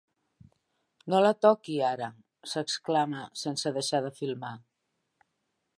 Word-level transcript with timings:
No 1.13 1.19
la 1.23 1.33
toqui, 1.47 1.75
ara! 1.89 2.07
—s'exclama, 2.53 3.23
sense 3.45 3.77
deixar 3.79 4.03
de 4.09 4.15
filmar. 4.23 4.55